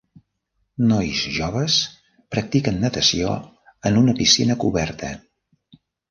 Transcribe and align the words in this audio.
Nois 0.91 1.19
joves 1.33 1.75
practiquen 2.35 2.79
natació 2.85 3.33
en 3.91 3.99
una 4.01 4.15
piscina 4.21 4.57
coberta. 4.65 5.11